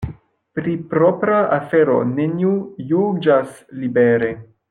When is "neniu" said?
2.15-2.55